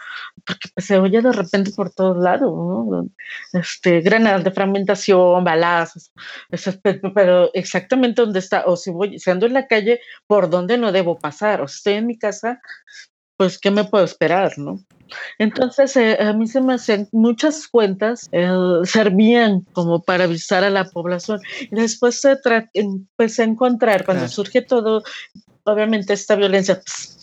[0.46, 3.10] porque pues, se oye de repente por todos lados, ¿no?
[3.52, 6.12] Este, granadas de fragmentación, balazos,
[7.14, 10.92] pero exactamente dónde está, o si voy, si ando en la calle, por dónde no
[10.92, 12.58] debo pasar, o si estoy en mi casa,
[13.36, 14.80] pues, ¿qué me puedo esperar, no?
[15.38, 18.50] Entonces, eh, a mí se me hacían muchas cuentas, eh,
[18.84, 21.40] servían como para avisar a la población.
[21.60, 22.38] Y después se
[22.74, 25.02] empecé a encontrar, cuando surge todo,
[25.64, 27.19] obviamente esta violencia pues,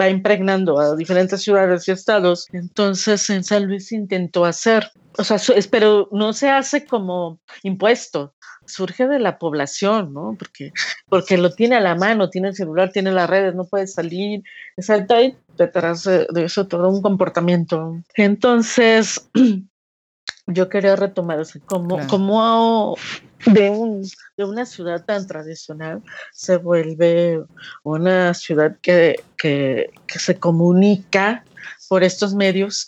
[0.00, 2.46] va impregnando a diferentes ciudades y estados.
[2.52, 5.38] Entonces en San Luis intentó hacer, o sea,
[5.70, 8.34] pero no se hace como impuesto,
[8.66, 10.36] surge de la población, ¿no?
[10.38, 10.72] Porque,
[11.08, 14.42] porque lo tiene a la mano, tiene el celular, tiene las redes, no puede salir,
[14.76, 18.00] exacto, ahí detrás de eso todo un comportamiento.
[18.14, 19.28] Entonces,
[20.46, 22.96] yo quería retomar, eso, como, como
[23.46, 24.02] de, un,
[24.36, 27.42] de una ciudad tan tradicional se vuelve
[27.82, 31.44] una ciudad que, que, que se comunica
[31.88, 32.86] por estos medios.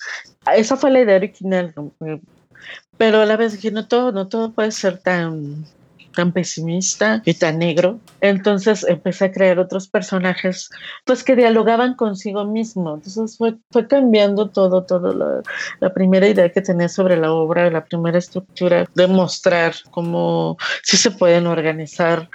[0.55, 1.75] Esa fue la idea original,
[2.97, 5.67] pero a la vez dije, no todo, no todo puede ser tan
[6.13, 8.01] tan pesimista y tan negro.
[8.21, 10.71] Entonces empecé a crear otros personajes
[11.05, 12.95] pues que dialogaban consigo mismo.
[12.95, 15.13] Entonces fue, fue cambiando todo, todo.
[15.13, 15.43] La,
[15.81, 20.97] la primera idea que tenía sobre la obra, la primera estructura, de mostrar cómo sí
[20.97, 22.29] se pueden organizar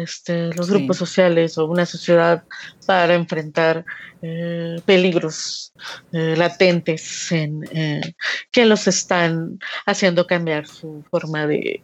[0.00, 2.44] este, los grupos sociales o una sociedad
[2.86, 3.84] para enfrentar
[4.22, 5.72] eh, peligros
[6.12, 8.14] eh, latentes en, eh,
[8.50, 11.82] que los están haciendo cambiar su forma de,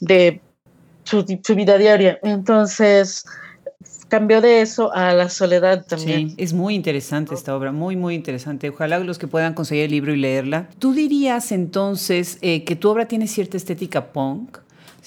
[0.00, 0.40] de
[1.04, 2.18] su, vida diaria.
[2.22, 3.24] Entonces,
[4.08, 6.30] cambió de eso a la soledad también.
[6.30, 8.68] Sí, es muy interesante esta obra, muy, muy interesante.
[8.68, 10.68] Ojalá los que puedan conseguir el libro y leerla.
[10.78, 14.58] ¿Tú dirías entonces eh, que tu obra tiene cierta estética punk?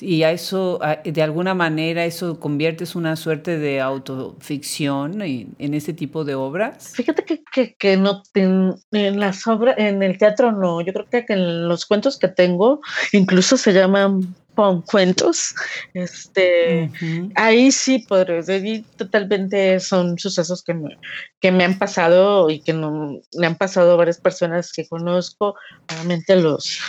[0.01, 5.93] y a eso, de alguna manera, eso conviertes una suerte de autoficción en, en este
[5.93, 6.93] tipo de obras.
[6.95, 11.33] Fíjate que, que, que no en, las obras, en el teatro no, yo creo que,
[11.33, 12.81] en los cuentos que tengo
[13.13, 15.53] incluso se llaman con cuentos.
[15.93, 16.91] Este,
[17.35, 20.97] ahí sí podría decir, totalmente son sucesos que me,
[21.39, 25.55] que me han pasado y que no le han pasado a varias personas que conozco,
[25.89, 26.79] obviamente los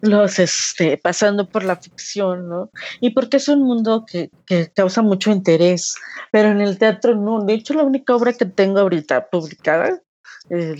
[0.00, 2.70] los este pasando por la ficción, ¿no?
[3.00, 5.94] Y porque es un mundo que, que causa mucho interés,
[6.30, 7.42] pero en el teatro no.
[7.44, 10.03] De hecho, la única obra que tengo ahorita publicada
[10.50, 10.74] eh,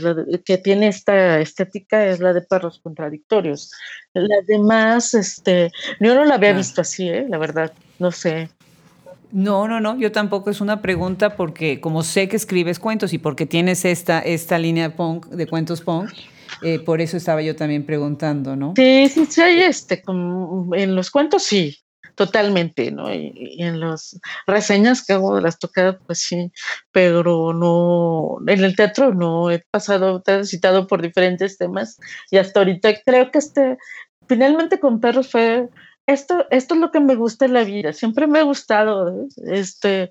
[0.45, 3.73] que tiene esta estética es la de perros contradictorios.
[4.13, 7.27] La demás, este, yo no la había visto así, ¿eh?
[7.29, 8.51] la verdad, no sé.
[9.33, 13.19] No, no, no, yo tampoco es una pregunta porque como sé que escribes cuentos y
[13.19, 16.11] porque tienes esta, esta línea punk, de cuentos punk,
[16.63, 18.75] eh, por eso estaba yo también preguntando, ¿no?
[18.77, 21.84] Sí, sí, sí, este, como en los cuentos sí,
[22.15, 23.13] totalmente, ¿no?
[23.13, 26.53] Y, en las reseñas que hago de las tocadas, pues sí,
[26.93, 31.99] pero no, en el teatro no, he pasado, transitado por diferentes temas
[32.31, 33.79] y hasta ahorita creo que este,
[34.29, 35.69] finalmente con perros fue,
[36.07, 39.29] esto, esto es lo que me gusta en la vida, siempre me ha gustado, ¿eh?
[39.47, 40.11] este,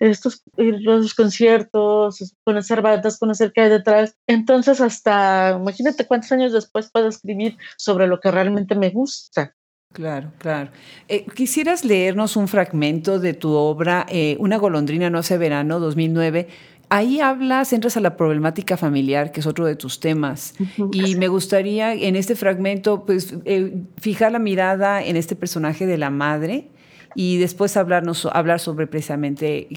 [0.00, 4.16] estos los conciertos, conocer bandas, conocer qué hay detrás.
[4.26, 9.54] Entonces, hasta imagínate cuántos años después puedo escribir sobre lo que realmente me gusta.
[9.92, 10.70] Claro, claro.
[11.08, 16.48] Eh, ¿Quisieras leernos un fragmento de tu obra, eh, Una golondrina no hace verano, 2009?
[16.88, 20.54] Ahí hablas, entras a la problemática familiar, que es otro de tus temas.
[20.92, 25.96] Y me gustaría en este fragmento, pues, eh, fijar la mirada en este personaje de
[25.96, 26.68] la madre
[27.14, 29.68] y después hablarnos, hablar sobre precisamente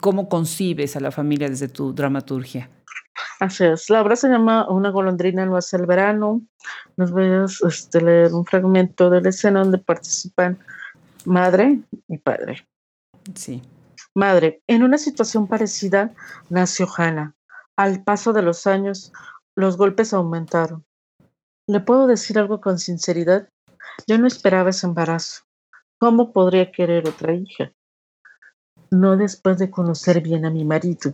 [0.00, 2.68] cómo concibes a la familia desde tu dramaturgia.
[3.40, 3.90] Así es.
[3.90, 6.42] La obra se llama Una golondrina no hace el verano.
[6.96, 10.58] Nos voy a este, leer un fragmento de la escena donde participan
[11.24, 12.66] madre y padre.
[13.34, 13.62] Sí.
[14.14, 16.14] Madre, en una situación parecida
[16.48, 17.34] nació Hannah.
[17.76, 19.12] Al paso de los años,
[19.54, 20.84] los golpes aumentaron.
[21.66, 23.48] ¿Le puedo decir algo con sinceridad?
[24.06, 25.42] Yo no esperaba ese embarazo.
[25.98, 27.72] ¿Cómo podría querer otra hija?
[28.90, 31.12] No después de conocer bien a mi marido.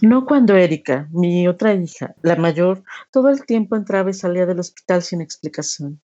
[0.00, 4.60] No cuando Erika, mi otra hija, la mayor, todo el tiempo entraba y salía del
[4.60, 6.00] hospital sin explicación.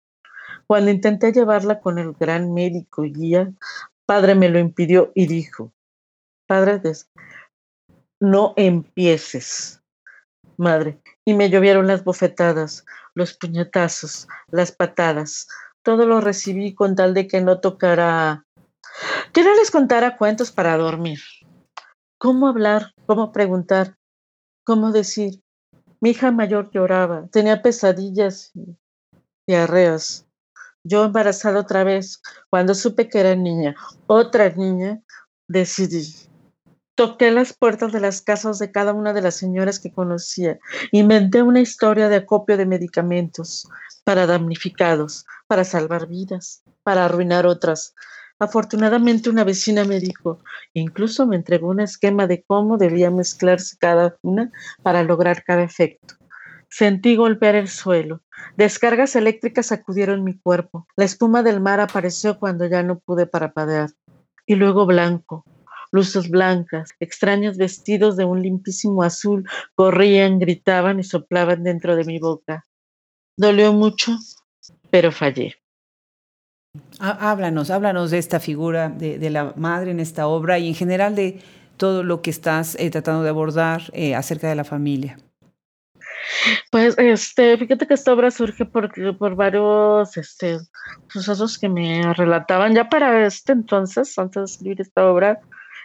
[0.66, 3.52] Cuando intenté llevarla con el gran médico y guía,
[4.06, 5.72] padre me lo impidió y dijo,
[6.46, 6.80] padre,
[8.20, 9.82] no empieces,
[10.56, 11.00] madre.
[11.24, 15.48] Y me llovieron las bofetadas, los puñetazos, las patadas.
[15.82, 18.44] Todo lo recibí con tal de que no tocara,
[19.32, 21.20] que no les contara cuentos para dormir.
[22.18, 22.94] ¿Cómo hablar?
[23.08, 23.96] ¿Cómo preguntar?
[24.64, 25.42] ¿Cómo decir?
[25.98, 28.76] Mi hija mayor lloraba, tenía pesadillas y
[29.46, 30.26] diarreas.
[30.84, 33.74] Yo embarazada otra vez, cuando supe que era niña,
[34.06, 35.00] otra niña,
[35.48, 36.06] decidí.
[36.96, 40.58] Toqué las puertas de las casas de cada una de las señoras que conocía.
[40.92, 43.66] Inventé una historia de acopio de medicamentos
[44.04, 47.94] para damnificados, para salvar vidas, para arruinar otras,
[48.40, 50.40] Afortunadamente una vecina me dijo,
[50.72, 56.14] incluso me entregó un esquema de cómo debía mezclarse cada una para lograr cada efecto.
[56.70, 58.22] Sentí golpear el suelo.
[58.56, 60.86] Descargas eléctricas sacudieron mi cuerpo.
[60.96, 63.90] La espuma del mar apareció cuando ya no pude parapadear.
[64.46, 65.44] Y luego blanco.
[65.90, 72.18] Luces blancas, extraños vestidos de un limpísimo azul, corrían, gritaban y soplaban dentro de mi
[72.18, 72.66] boca.
[73.36, 74.18] Dolió mucho,
[74.90, 75.56] pero fallé.
[77.00, 81.40] Háblanos, háblanos de esta figura de, la madre en esta obra y en general de
[81.76, 85.18] todo lo que estás eh, tratando de abordar eh, acerca de la familia.
[86.70, 90.58] Pues, este, fíjate que esta obra surge por, por varios este,
[91.08, 95.40] sucesos que me relataban ya para este entonces, antes de escribir esta obra,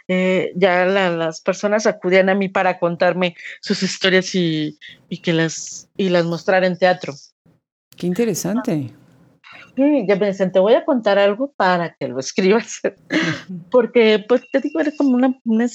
[0.08, 4.78] eh, ya las personas acudían a mí para contarme sus historias y,
[5.08, 7.14] y, que las, y las mostrar en teatro.
[7.96, 8.92] Qué interesante.
[9.76, 12.80] Sí, ya me dicen, te voy a contar algo para que lo escribas.
[13.72, 15.68] Porque, pues, te digo, era como una, una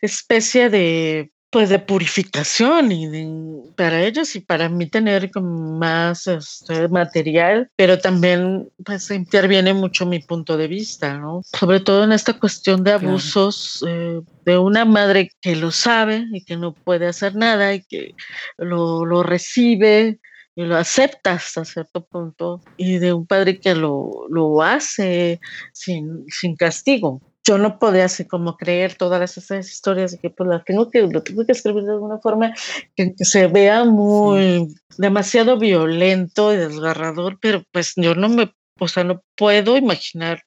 [0.00, 7.68] especie de, pues, de purificación y para ellos y para mí tener más este, material,
[7.74, 11.42] pero también, pues, interviene mucho mi punto de vista, ¿no?
[11.44, 16.44] Sobre todo en esta cuestión de abusos eh, de una madre que lo sabe y
[16.44, 18.14] que no puede hacer nada y que
[18.56, 20.20] lo, lo recibe
[20.54, 25.40] y lo acepta hasta cierto punto, y de un padre que lo, lo hace
[25.72, 27.20] sin, sin castigo.
[27.44, 31.22] Yo no podía así como creer todas esas historias que pues las tengo que, lo
[31.22, 32.54] tengo que escribir de alguna forma
[32.94, 39.02] que, se vea muy demasiado violento y desgarrador, pero pues yo no me, o sea,
[39.02, 40.42] no puedo imaginar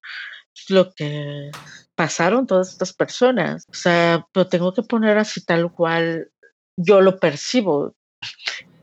[0.70, 1.52] lo que
[1.96, 3.66] pasaron todas estas personas.
[3.70, 6.30] O sea, lo tengo que poner así tal cual
[6.78, 7.96] yo lo percibo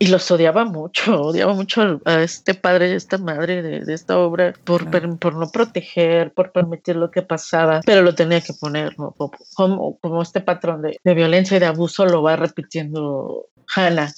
[0.03, 4.19] y los odiaba mucho, odiaba mucho a este padre y a esta madre de, esta
[4.19, 8.97] obra por, por no proteger, por permitir lo que pasaba, pero lo tenía que poner,
[8.97, 14.11] como, como este patrón de, de violencia y de abuso lo va repitiendo Hannah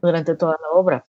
[0.00, 1.06] durante toda la obra.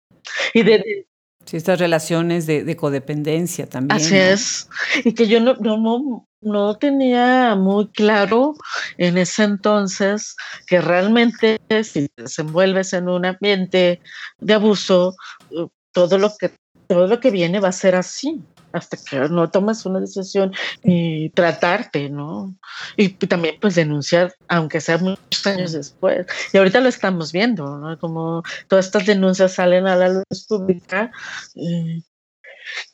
[0.55, 1.05] Y de,
[1.45, 3.99] Sí, estas relaciones de, codependencia también.
[3.99, 4.69] Así es.
[5.03, 8.55] Y que yo no, no, no tenía muy claro
[8.97, 10.35] en ese entonces
[10.67, 14.01] que realmente si te desenvuelves en un ambiente
[14.39, 15.15] de abuso,
[15.51, 16.51] uh, todo lo que,
[16.87, 18.41] todo lo que viene va a ser así
[18.73, 20.51] hasta que no tomas una decisión
[20.83, 22.55] y tratarte, ¿no?
[22.97, 26.27] Y, también pues denunciar, aunque sea muchos años después.
[26.51, 27.97] Y ahorita lo estamos viendo, ¿no?
[27.99, 31.11] Como todas estas denuncias salen a la luz pública.
[31.53, 32.03] Y,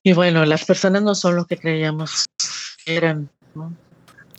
[0.03, 2.25] y bueno, las personas no son lo que creíamos
[2.86, 3.73] que eran, ¿no?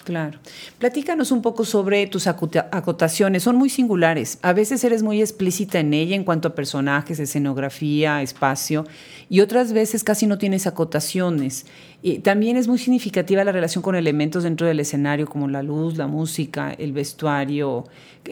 [0.04, 0.38] Claro.
[0.78, 3.42] Platícanos un poco sobre tus acotaciones.
[3.42, 4.38] Son muy singulares.
[4.42, 8.86] A veces eres muy explícita en ella en cuanto a personajes, escenografía, espacio,
[9.28, 11.66] y otras veces casi no tienes acotaciones.
[12.02, 15.98] Y también es muy significativa la relación con elementos dentro del escenario como la luz,
[15.98, 17.84] la música, el vestuario.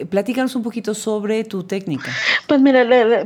[0.09, 2.11] Platícanos un poquito sobre tu técnica.
[2.47, 2.83] Pues mira,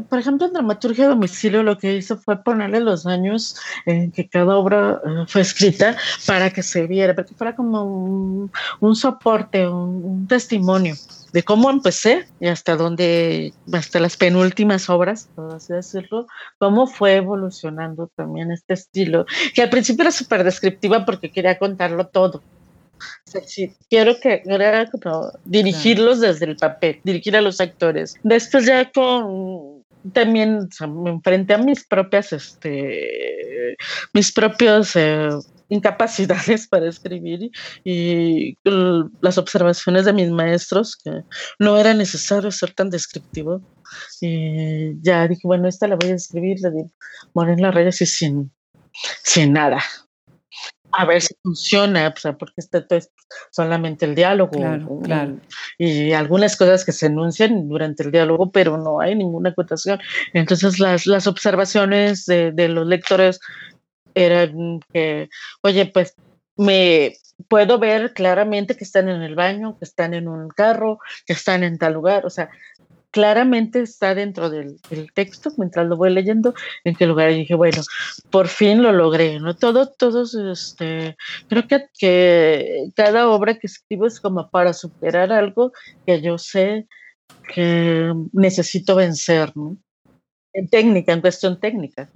[0.10, 4.28] por ejemplo, en Dramaturgia a Domicilio lo que hizo fue ponerle los años en que
[4.28, 5.96] cada obra eh, fue escrita
[6.28, 10.96] para que se viera, para que fuera como un, soporte, un, testimonio
[11.34, 16.28] de cómo empecé y hasta dónde, hasta las penúltimas obras, por así decirlo,
[16.60, 22.08] cómo fue evolucionando también este estilo, que al principio era súper descriptiva porque quería contarlo
[22.08, 22.44] todo.
[23.90, 28.16] quiero que era como dirigirlos desde el papel, dirigir a los actores.
[28.24, 30.68] Después ya con también
[31.04, 33.78] me enfrenté a mis propias, este,
[34.14, 35.30] mis propios eh,
[35.74, 37.52] incapacidades para escribir
[37.84, 38.58] y,
[39.22, 41.24] las observaciones de mis maestros, que
[41.60, 43.62] no era necesario ser tan descriptivo.
[44.22, 46.92] Y ya dije, bueno, esta la voy a escribir, le digo,
[47.36, 48.52] la Reyes y sin,
[49.24, 49.80] sin nada.
[50.96, 53.12] A ver si funciona, porque este es
[53.52, 54.52] solamente el diálogo.
[55.80, 60.00] Y, algunas cosas que se enuncian durante el diálogo, pero no hay ninguna acotación.
[60.34, 63.40] Entonces, las, las observaciones de, de los lectores
[64.16, 65.30] eran que,
[65.62, 66.16] oye, pues
[66.56, 67.16] me
[67.48, 71.64] puedo ver claramente que están en el baño, que están en un carro, que están
[71.64, 72.50] en tal lugar, o sea,
[73.14, 74.80] claramente está dentro del,
[75.14, 77.32] texto mientras lo voy leyendo en qué lugar.
[77.32, 77.84] Dije bueno
[78.32, 81.16] por fin lo logré no todo todos este
[81.48, 85.74] creo que, que cada obra que escribo es como para superar algo
[86.08, 86.88] que yo sé
[87.54, 89.78] que necesito vencer no
[90.54, 92.10] en técnica en cuestión técnica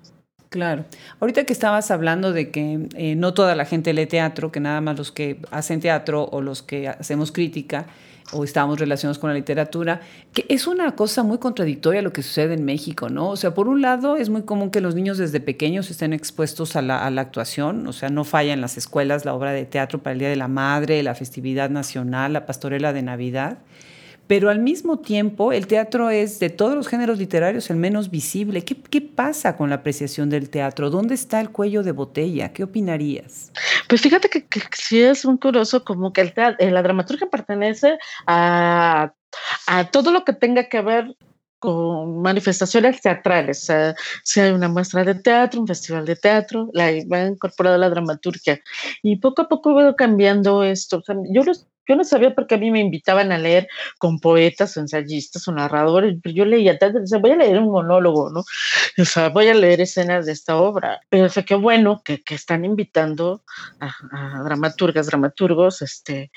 [0.49, 0.85] Claro.
[1.19, 4.79] Ahorita que estabas hablando de que eh, no toda la gente lee teatro, que nada
[4.79, 7.87] más los que hacen teatro o los que hacemos crítica
[8.33, 10.01] o estamos relacionados con la literatura,
[10.33, 13.29] que es una cosa muy contradictoria lo que sucede en México, ¿no?
[13.29, 16.75] O sea, por un lado es muy común que los niños desde pequeños estén expuestos
[16.75, 19.65] a la, a la actuación, o sea, no falla en las escuelas la obra de
[19.65, 23.59] teatro para el Día de la Madre, la festividad nacional, la pastorela de Navidad
[24.27, 28.63] pero al mismo tiempo el teatro es de todos los géneros literarios el menos visible.
[28.63, 30.89] ¿Qué, pasa con la apreciación del teatro?
[30.89, 32.51] ¿Dónde está el cuello de botella?
[32.53, 33.51] ¿Qué opinarías?
[33.87, 37.97] Pues fíjate que, sí es un curioso como que el teatro, la dramaturgia pertenece
[38.27, 39.13] a,
[39.91, 41.15] todo lo que tenga que ver
[41.59, 43.71] con manifestaciones teatrales,
[44.23, 48.59] si hay una muestra de teatro, un festival de teatro, la va incorporada la dramaturgia.
[49.01, 51.01] Y poco a poco veo cambiando esto.
[51.31, 53.67] yo los yo no sabía por qué a mí me invitaban a leer
[53.97, 56.77] con poetas o ensayistas o narradores, pero yo leía,
[57.21, 58.43] voy a leer un monólogo, ¿no?
[58.99, 60.99] O sea, voy a leer escenas de esta obra.
[61.09, 63.43] Pero sé qué bueno que, que están invitando
[63.79, 66.31] a, a, dramaturgas, dramaturgos, este,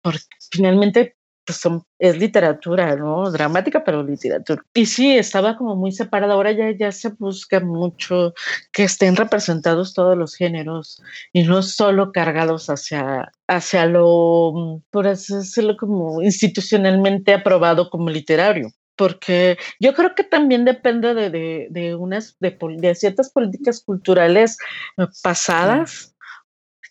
[0.00, 3.30] porque finalmente pues son, es literatura, ¿no?
[3.30, 4.62] Dramática, pero literatura.
[4.74, 6.34] Y sí, estaba como muy separada.
[6.34, 8.34] Ahora ya, ya se busca mucho
[8.72, 15.34] que estén representados todos los géneros y no solo cargados hacia, hacia lo, por así
[15.34, 21.94] decirlo, como institucionalmente aprobado como literario porque yo creo que también depende de, de, de
[21.94, 24.56] unas de, de, ciertas políticas culturales
[24.98, 26.13] eh, pasadas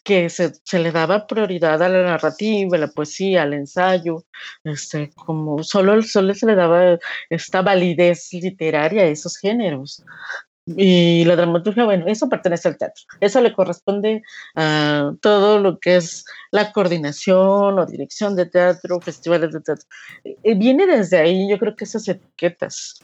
[0.04, 4.26] que se, se, le daba prioridad a la narrativa, a la poesía, al ensayo,
[4.64, 6.99] este, como solo, solo se le daba
[7.30, 10.04] esta validez literaria a esos géneros.
[10.66, 13.04] Y la dramaturgia, bueno, eso pertenece al teatro.
[13.20, 14.24] Eso le corresponde
[14.56, 19.86] a todo lo que es la coordinación o dirección de teatro, festivales de teatro.
[20.24, 22.99] Y viene desde ahí, yo creo que esas etiquetas.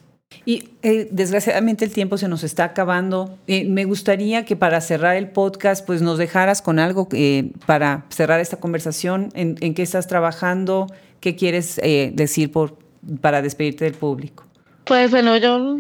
[0.46, 3.38] Y eh, desgraciadamente el tiempo se nos está acabando.
[3.48, 8.06] Eh, me gustaría que para cerrar el podcast, pues nos dejaras con algo eh, para
[8.10, 9.30] cerrar esta conversación.
[9.34, 10.88] En, qué estás trabajando?
[11.20, 11.80] ¿Qué quieres
[12.14, 12.78] decir por,
[13.22, 14.46] para despedirte del público?
[14.86, 15.78] Pues bueno, yo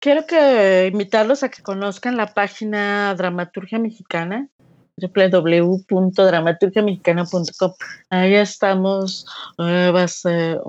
[0.00, 4.48] quiero que invitarlos a que conozcan la página Dramaturgia Mexicana
[4.96, 7.72] www.dramaturgiamexicana.com.
[8.10, 9.26] Ahí estamos,
[9.58, 10.60] eh, va a ser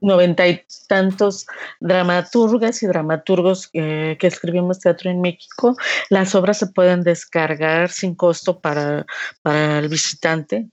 [0.00, 1.46] noventa y tantos
[1.80, 5.76] dramaturgas y dramaturgos que escribimos teatro en México.
[6.08, 9.06] Las obras se pueden descargar sin costo para,
[9.42, 10.68] para el visitante,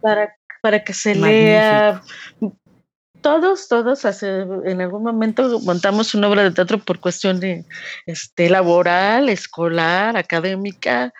[0.00, 2.02] para, para que se lea
[3.20, 7.64] todos, todos en algún momento montamos una obra de teatro por cuestión de
[8.06, 11.12] este, laboral, escolar, académica,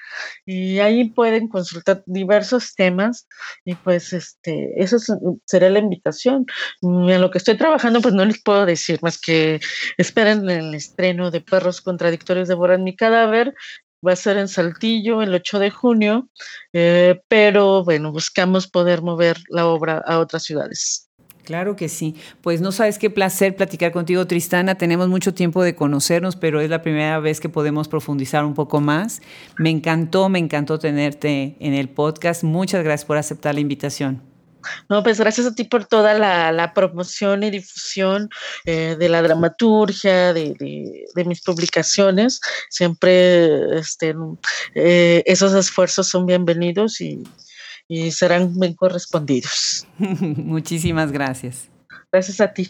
[0.44, 3.26] y ahí pueden consultar diversos temas,
[3.64, 4.98] y pues este, eso
[5.44, 6.46] será la invitación.
[6.82, 9.60] En lo que estoy trabajando, pues no les puedo decir más que
[9.96, 13.54] esperen el estreno de Perros Contradictorios Devoran mi cadáver,
[14.06, 16.28] va a ser en Saltillo el 8 de junio,
[16.72, 21.06] eh, pero bueno, buscamos poder mover la obra a otras ciudades.
[21.46, 22.16] Claro que sí.
[22.42, 24.74] Pues no sabes qué placer platicar contigo, Tristana.
[24.74, 28.80] Tenemos mucho tiempo de conocernos, pero es la primera vez que podemos profundizar un poco
[28.80, 29.22] más.
[29.56, 32.42] Me encantó, me encantó tenerte en el podcast.
[32.42, 34.22] Muchas gracias por aceptar la invitación.
[34.88, 38.28] No, pues gracias a ti por toda la, promoción y difusión
[38.64, 40.56] eh, de la dramaturgia, de,
[41.24, 42.40] mis publicaciones.
[42.70, 44.16] Siempre este,
[44.74, 47.22] eh, esos esfuerzos son bienvenidos y,
[47.88, 49.86] y serán bien correspondidos.
[49.98, 51.68] Muchísimas gracias.
[52.10, 52.68] Gracias a ti.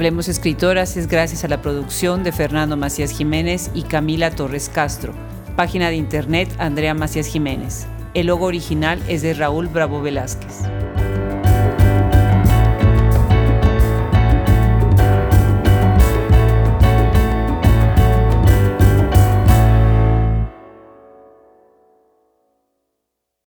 [0.00, 5.12] Hablemos Escritoras es gracias a la producción de Fernando Macías Jiménez y Camila Torres Castro.
[5.56, 7.86] Página de internet Andrea Macías Jiménez.
[8.12, 10.62] El logo original es de Raúl Bravo Velázquez.